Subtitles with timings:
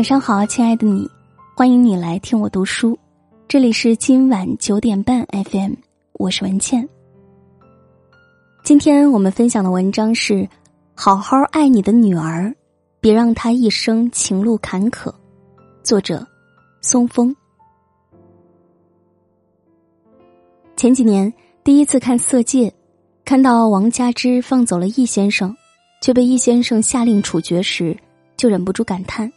[0.00, 1.06] 晚上好，亲爱的你，
[1.54, 2.98] 欢迎你来听我读书。
[3.46, 5.74] 这里是今晚九点半 FM，
[6.14, 6.88] 我是文倩。
[8.64, 10.34] 今天我们分享的文章是
[10.94, 12.50] 《好好爱你的女儿，
[12.98, 15.10] 别让她一生情路坎坷》，
[15.82, 16.26] 作者
[16.80, 17.36] 松风。
[20.78, 21.30] 前几年
[21.62, 22.70] 第一次看《色戒》，
[23.26, 25.54] 看到王佳芝放走了易先生，
[26.00, 27.94] 却被易先生下令处决时，
[28.38, 29.30] 就忍不住感叹。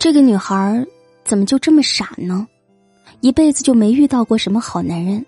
[0.00, 0.82] 这个女孩
[1.26, 2.48] 怎么就这么傻呢？
[3.20, 5.26] 一辈子就没遇到过什么好男人，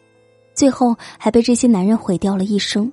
[0.54, 2.90] 最后还被这些男人毁掉了一生。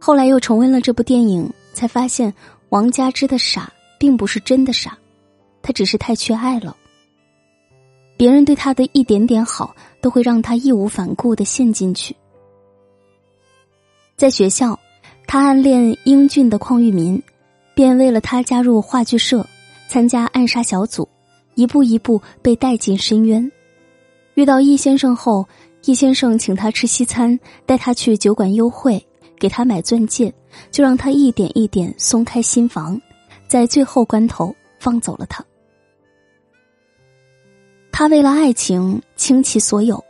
[0.00, 2.34] 后来又重温了这部电影，才发现
[2.70, 4.98] 王佳芝的傻并不是真的傻，
[5.62, 6.76] 她只是太缺爱了。
[8.16, 12.16] 别人对她的一点点好，都会让她义无反顾的陷进去。
[14.16, 14.76] 在学校，
[15.24, 17.22] 她暗恋英俊的邝裕民，
[17.76, 19.46] 便为了他加入话剧社。
[19.94, 21.08] 参加暗杀小组，
[21.54, 23.48] 一步一步被带进深渊。
[24.34, 25.46] 遇到易先生后，
[25.84, 29.00] 易先生请他吃西餐，带他去酒馆幽会，
[29.38, 30.34] 给他买钻戒，
[30.72, 33.00] 就让他一点一点松开心房，
[33.46, 35.44] 在最后关头放走了他。
[37.92, 40.04] 他为了爱情倾其所有，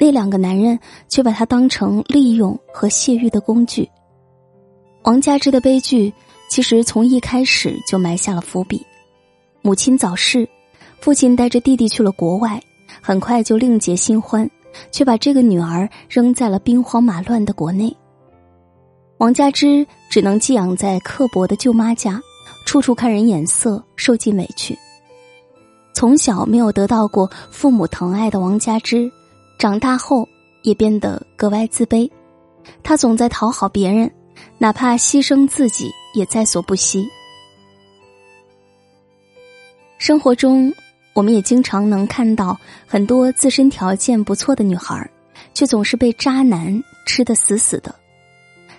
[0.00, 0.76] 那两个男人
[1.08, 3.88] 却把他当成利用和泄欲的工具。
[5.04, 6.12] 王佳芝的悲剧
[6.50, 8.84] 其实从一开始就埋下了伏笔。
[9.66, 10.46] 母亲早逝，
[11.00, 12.62] 父亲带着弟弟去了国外，
[13.00, 14.46] 很快就另结新欢，
[14.92, 17.96] 却把这个女儿扔在了兵荒马乱的国内。
[19.16, 22.20] 王佳芝只能寄养在刻薄的舅妈家，
[22.66, 24.78] 处处看人眼色，受尽委屈。
[25.94, 29.10] 从小没有得到过父母疼爱的王佳芝，
[29.58, 30.28] 长大后
[30.62, 32.10] 也变得格外自卑，
[32.82, 34.12] 她总在讨好别人，
[34.58, 37.08] 哪怕牺牲自己也在所不惜。
[40.06, 40.70] 生活中，
[41.14, 45.10] 我们也经常能看到很多自身条件不错的女孩，
[45.54, 47.94] 却总是被渣男吃得死死的。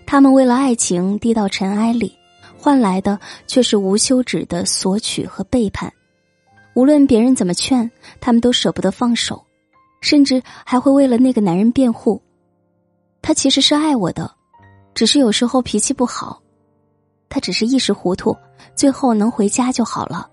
[0.05, 2.15] 他们为了爱情低到尘埃里，
[2.55, 5.91] 换来的却是无休止的索取和背叛。
[6.75, 7.89] 无论别人怎么劝，
[8.21, 9.43] 他们都舍不得放手，
[10.01, 12.21] 甚至还会为了那个男人辩护
[13.23, 14.31] ：“他其实是爱我的，
[14.93, 16.39] 只是有时候脾气不好，
[17.29, 18.37] 他只是一时糊涂，
[18.75, 20.29] 最后能回家就好了。”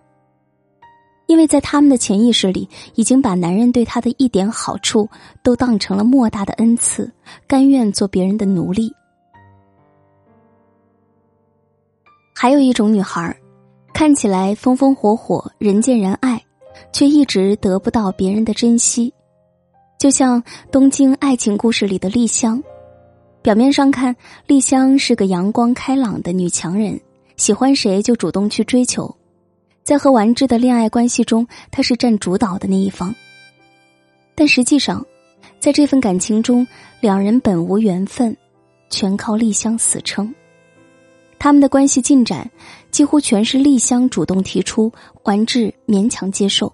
[1.32, 5.08] 因为在他们的潜意识里，已经把男人对他的一点好处
[5.42, 7.10] 都当成了莫大的恩赐，
[7.46, 8.92] 甘愿做别人的奴隶。
[12.34, 13.34] 还有一种女孩，
[13.94, 16.44] 看起来风风火火、人见人爱，
[16.92, 19.10] 却一直得不到别人的珍惜，
[19.98, 22.62] 就像《东京爱情故事》里的丽香。
[23.40, 24.14] 表面上看，
[24.46, 27.00] 丽香是个阳光开朗的女强人，
[27.38, 29.16] 喜欢谁就主动去追求。
[29.82, 33.14] 在和丸治的恋爱关系中，他是占主导的那一方。
[34.34, 35.04] 但实际上，
[35.58, 36.66] 在这份感情中，
[37.00, 38.36] 两人本无缘分，
[38.90, 40.32] 全靠丽香死撑。
[41.38, 42.48] 他们的关系进展
[42.92, 44.92] 几乎全是丽香主动提出，
[45.24, 46.72] 丸治勉强接受。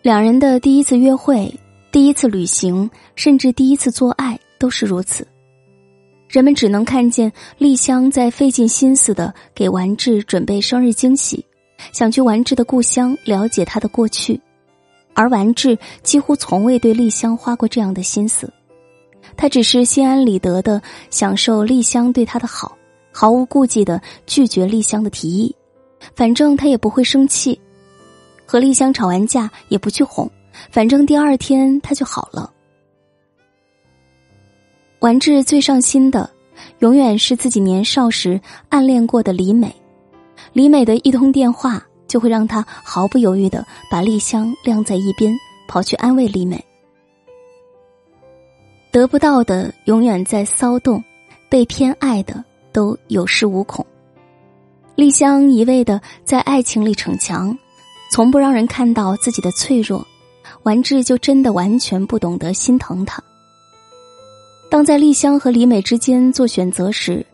[0.00, 1.52] 两人的第一次约会、
[1.90, 5.26] 第一次旅行，甚至第一次做爱，都是如此。
[6.28, 11.44] 人们只能看见丽香在费尽心思的给丸治准备生日惊喜，
[11.92, 14.38] 想去丸治的故乡了解他的过去，
[15.14, 18.52] 而丸治几乎从未对丽香花过这样的心思，
[19.38, 22.76] 他只是心安理得的享受丽香对他的好，
[23.10, 25.56] 毫无顾忌的拒绝丽香的提议，
[26.14, 27.58] 反正他也不会生气，
[28.44, 30.30] 和丽香吵完架也不去哄，
[30.70, 32.52] 反正第二天他就好了。
[35.00, 36.28] 丸治最上心的，
[36.80, 39.72] 永远是自己年少时暗恋过的李美。
[40.52, 45.32] 李美的一通电话，就会让他毫不犹豫的把丽香晾在一边，
[45.68, 46.64] 跑去安慰李美。
[48.90, 51.02] 得不到的永远在骚动，
[51.48, 53.86] 被偏爱的都有恃无恐。
[54.96, 57.56] 丽香一味的在爱情里逞强，
[58.10, 60.04] 从不让人看到自己的脆弱。
[60.64, 63.22] 完治就真的完全不懂得心疼她。
[64.70, 67.24] 当在丽香和李美之间做选择时，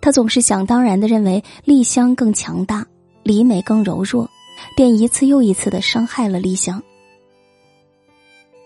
[0.00, 2.84] 他总是想当然的认为丽香更强大，
[3.22, 4.28] 李美更柔弱，
[4.76, 6.82] 便一次又一次的伤害了丽香。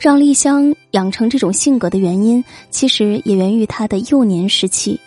[0.00, 4.98] 让丽香养成这种性格的原因，其实也源于她的幼年时期。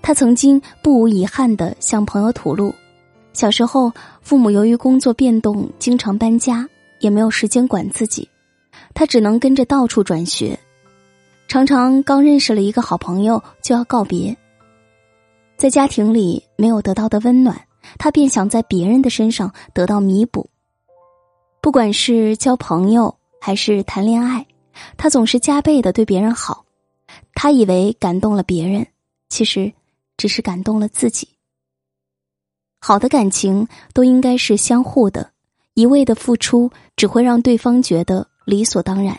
[0.00, 2.72] 她曾经不无遗憾的向朋友吐露，
[3.32, 3.92] 小时候
[4.22, 6.68] 父母由于工作变动，经常搬家，
[7.00, 8.28] 也没有时间管自己，
[8.94, 10.56] 她只能跟着到处转学。
[11.48, 14.36] 常常刚认识了一个好朋友就要告别，
[15.56, 17.58] 在家庭里没有得到的温暖，
[17.98, 20.50] 他便想在别人的身上得到弥补。
[21.62, 24.46] 不管是交朋友还是谈恋爱，
[24.98, 26.66] 他总是加倍的对别人好。
[27.32, 28.86] 他以为感动了别人，
[29.30, 29.72] 其实
[30.18, 31.26] 只是感动了自己。
[32.78, 35.30] 好的感情都应该是相互的，
[35.72, 39.18] 一味的付出只会让对方觉得理所当然，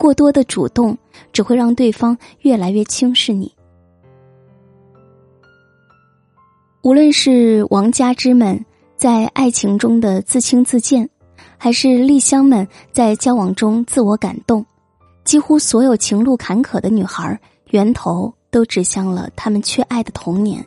[0.00, 0.96] 过多的主动
[1.30, 3.54] 只会让对方越来越轻视你。
[6.82, 8.64] 无论是王家之们
[8.96, 11.06] 在爱情中的自轻自贱，
[11.58, 14.64] 还是丽香们在交往中自我感动，
[15.22, 17.38] 几乎所有情路坎坷的女孩，
[17.72, 20.64] 源头都指向了他们缺爱的童年。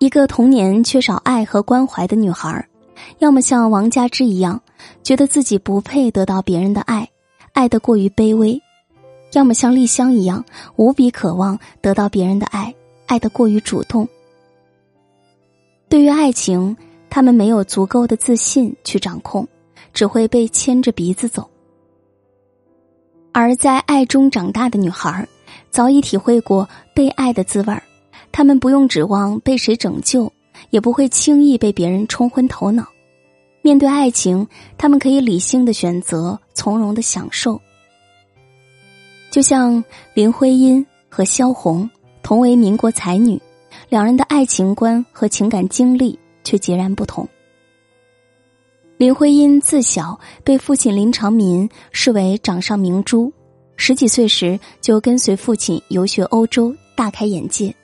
[0.00, 2.68] 一个童年缺少爱和关怀的女孩，
[3.20, 4.60] 要么像王佳芝一样，
[5.04, 7.08] 觉得自己不配得到别人的爱，
[7.52, 8.60] 爱得过于卑微；
[9.32, 10.44] 要么像丽香一样，
[10.76, 12.74] 无比渴望得到别人的爱，
[13.06, 14.08] 爱得过于主动。
[15.88, 16.76] 对于爱情，
[17.08, 19.46] 他们没有足够的自信去掌控，
[19.92, 21.48] 只会被牵着鼻子走。
[23.32, 25.26] 而在爱中长大的女孩，
[25.70, 27.82] 早已体会过被爱的滋味儿，
[28.32, 30.32] 她们不用指望被谁拯救，
[30.70, 32.86] 也不会轻易被别人冲昏头脑。
[33.62, 34.46] 面对爱情，
[34.78, 37.60] 他们可以理性的选择，从容的享受。
[39.30, 39.84] 就像
[40.14, 41.88] 林徽因和萧红，
[42.22, 43.40] 同为民国才女。
[43.88, 47.28] 两人的爱情观和情感经历却截然不同。
[48.96, 53.32] 林徽因自小被父亲林长民视为掌上明珠，
[53.76, 57.74] 十几岁时就跟随父亲游学欧洲，大开眼界。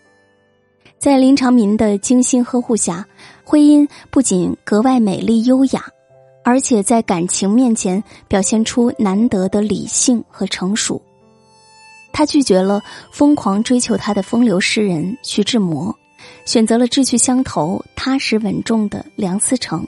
[0.98, 3.06] 在林长民的精心呵护下，
[3.48, 5.86] 徽因不仅格外美丽优雅，
[6.42, 11.00] 而且在感情面前表现出难得的理性和成熟。
[12.12, 12.82] 他拒绝了
[13.12, 15.96] 疯狂追求他的风流诗人徐志摩，
[16.44, 19.86] 选择了志趣相投、踏实稳重的梁思成。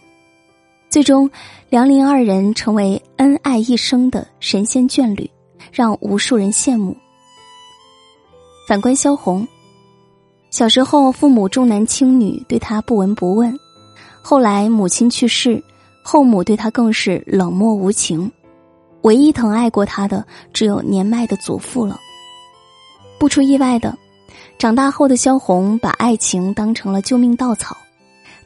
[0.88, 1.28] 最终，
[1.68, 5.28] 梁林二人成为恩爱一生的神仙眷侣，
[5.72, 6.96] 让无数人羡慕。
[8.68, 9.48] 反观萧红，
[10.50, 13.52] 小时候父母重男轻女，对他不闻不问；
[14.22, 15.62] 后来母亲去世，
[16.02, 18.30] 后母对他更是冷漠无情，
[19.02, 21.98] 唯一疼爱过他的只有年迈的祖父了。
[23.18, 23.96] 不出意外的，
[24.58, 27.76] 长大后的萧红把爱情当成了救命稻草。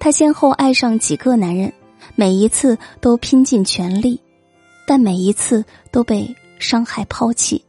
[0.00, 1.72] 她先后爱上几个男人，
[2.16, 4.20] 每一次都拼尽全力，
[4.86, 6.28] 但每一次都被
[6.58, 7.64] 伤害抛弃。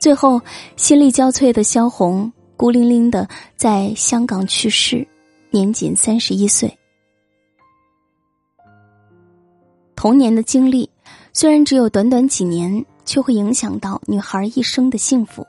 [0.00, 0.40] 最后，
[0.76, 5.04] 心力交瘁的萧红孤零零的在香港去世，
[5.50, 6.72] 年仅三十一岁。
[9.96, 10.88] 童年的经历
[11.32, 15.44] 虽然只有短短几年，却会影响到女孩一生的幸福。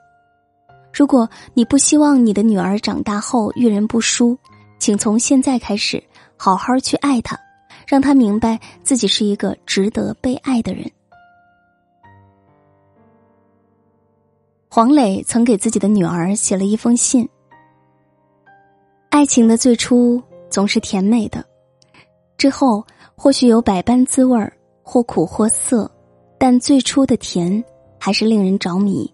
[0.91, 4.35] 如果你不希望你的女儿长大后遇人不淑，
[4.79, 6.03] 请从现在开始
[6.35, 7.39] 好好去爱她，
[7.85, 10.91] 让她明白自己是一个值得被爱的人。
[14.75, 17.29] 黄磊曾给自己的女儿写了一封信
[19.11, 21.45] ：“爱情的最初总是甜美的，
[22.39, 22.83] 之后
[23.13, 25.87] 或许有百般滋味儿，或苦或涩，
[26.39, 27.63] 但最初的甜
[27.99, 29.07] 还是令人着迷。”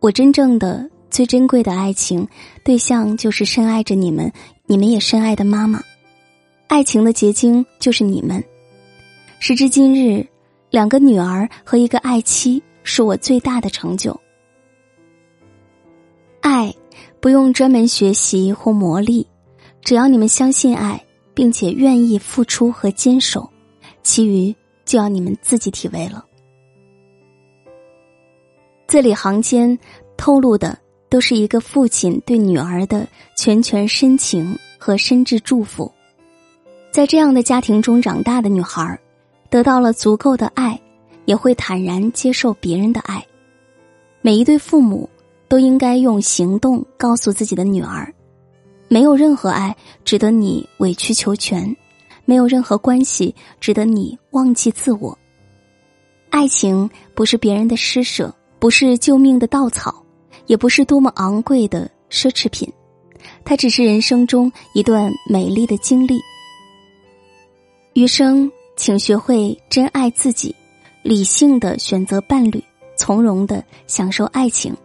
[0.00, 2.26] 我真正的最珍贵的爱情
[2.64, 4.32] 对象，就是深爱着你们，
[4.64, 5.78] 你们也深爱的妈妈。
[6.68, 8.42] 爱情的结晶就是你们。
[9.40, 10.26] 时至今日，
[10.70, 14.18] 两个女儿和一个爱妻是我最大的成就。
[16.40, 16.74] 爱
[17.20, 19.26] 不用专门学习或磨砺，
[19.82, 21.04] 只要你们相信爱，
[21.34, 23.48] 并且愿意付出和坚守，
[24.02, 24.54] 其余
[24.84, 26.24] 就要你们自己体味了。
[28.86, 29.78] 字里行间
[30.16, 30.78] 透露的
[31.10, 35.92] 都是一个父亲对女儿的拳拳深情和深挚祝福。
[36.90, 38.98] 在这样的家庭中长大的女孩，
[39.50, 40.80] 得到了足够的爱，
[41.26, 43.24] 也会坦然接受别人的爱。
[44.22, 45.08] 每一对父母
[45.48, 48.12] 都应该用行动告诉自己的女儿：
[48.88, 51.76] 没有任何爱值得你委曲求全，
[52.24, 55.16] 没有任何关系值得你忘记自我。
[56.30, 58.34] 爱情不是别人的施舍。
[58.60, 60.02] 不是救命的稻草，
[60.48, 62.68] 也不是多么昂贵的奢侈品，
[63.44, 66.18] 它只是人生中一段美丽的经历。
[67.92, 70.52] 余生，请学会珍爱自己，
[71.04, 72.60] 理性的选择伴侣，
[72.96, 74.76] 从容的享受爱情。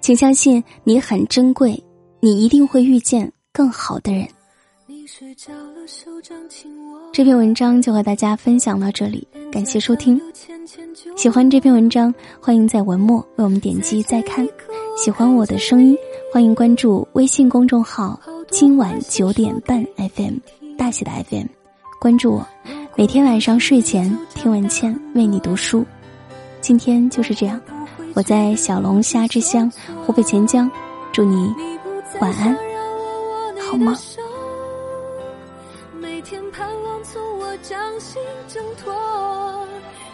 [0.00, 1.82] 请相信你很珍贵，
[2.20, 4.26] 你一定会遇见更好的人。
[7.12, 10.20] 这篇文章就和大家分享到这里，感谢收听。
[11.16, 14.46] 喜欢这篇文章，欢迎在文末为我们点击再看。
[14.96, 15.96] 喜欢我的声音，
[16.32, 18.18] 欢迎关注微信公众号
[18.50, 20.36] 今晚九点半 FM
[20.78, 21.46] 大写的 FM，
[22.00, 22.46] 关注我，
[22.96, 25.84] 每天晚上睡前听文倩为你读书。
[26.60, 27.60] 今天就是这样，
[28.14, 29.70] 我在小龙虾之乡
[30.04, 30.70] 湖北潜江，
[31.12, 31.54] 祝你
[32.20, 32.54] 晚安，
[33.70, 33.96] 好吗？
[35.98, 38.92] 每天盼望从我掌心挣脱，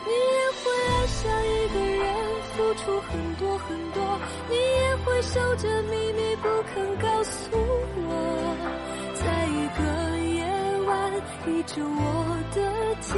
[0.06, 2.14] 你也会爱上一个人，
[2.56, 4.00] 付出很多很多，
[4.48, 7.67] 你也会守着秘密不肯告诉我
[11.48, 12.60] 逼着我的
[13.00, 13.16] 肩，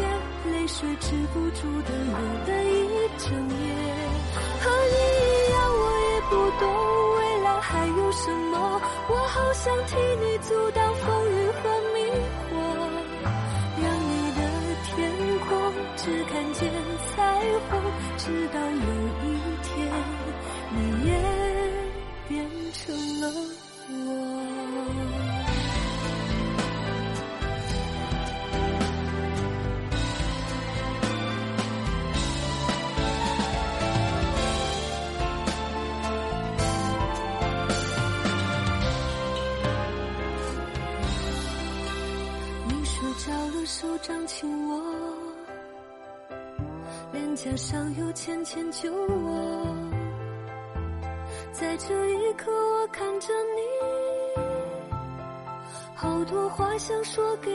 [0.53, 2.15] 泪水止不住的流
[2.47, 2.71] 了一
[3.19, 3.75] 整夜，
[4.61, 6.63] 和你一样，我也不懂
[7.17, 11.90] 未来还有什么，我好想替你阻挡风雨和
[44.03, 44.83] 掌亲我，
[47.13, 49.77] 脸颊上有浅浅酒窝，
[51.53, 54.41] 在这一刻，我看着你，
[55.95, 57.51] 好多话想说给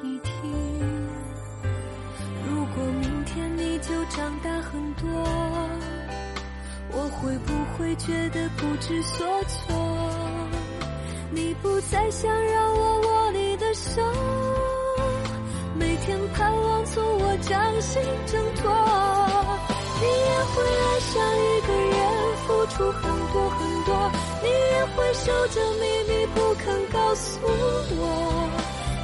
[0.00, 0.32] 你听。
[2.48, 5.06] 如果明天你就长大很多，
[6.92, 9.76] 我会不会觉得不知所措？
[11.30, 14.00] 你不再想让我握你的手。
[16.04, 18.70] 天盼望从我掌心挣脱，
[20.00, 21.98] 你也会爱上一个人，
[22.46, 23.02] 付出很
[23.32, 23.88] 多很多，
[24.42, 28.48] 你也会守着秘密不肯告诉我，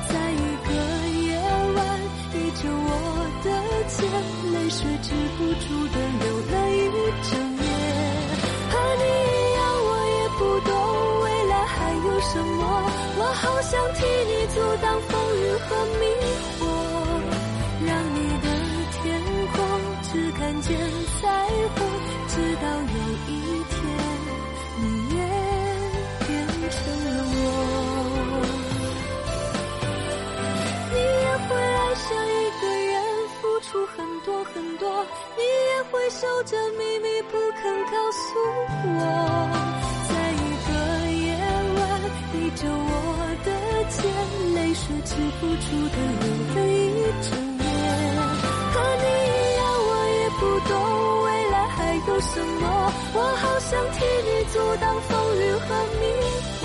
[0.09, 0.69] 在一个
[1.21, 1.37] 夜
[1.77, 1.79] 晚
[2.33, 2.91] 依着我
[3.45, 3.47] 的
[3.89, 3.97] 肩，
[4.53, 6.75] 泪水止不住的流了一
[7.29, 7.65] 整夜。
[8.71, 10.71] 和你一样，我也不懂
[11.23, 12.61] 未来还有什么，
[13.19, 15.39] 我好想替你阻挡风雨
[15.69, 16.03] 和迷。
[16.59, 16.65] 惑
[20.67, 20.77] 见
[21.21, 21.23] 彩
[21.77, 21.79] 虹，
[22.27, 22.97] 直到有
[23.29, 23.31] 一
[23.71, 23.79] 天，
[24.81, 24.83] 你
[25.15, 25.17] 也
[26.27, 26.29] 变
[26.73, 27.39] 成了我。
[30.91, 32.95] 你也会爱上一个人，
[33.41, 34.85] 付出很多很多，
[35.37, 38.27] 你也会守着秘密不肯告诉
[38.89, 39.01] 我。
[40.09, 40.69] 在一个
[41.13, 41.25] 夜
[41.79, 41.81] 晚，
[42.35, 42.99] 依着我
[43.45, 43.49] 的
[43.89, 44.03] 肩，
[44.57, 46.75] 泪水止不住的流了一
[47.31, 47.46] 整。
[52.35, 52.93] 什么？
[53.15, 55.69] 我好想替你阻挡风雨和
[56.01, 56.05] 迷
[56.61, 56.65] 惑，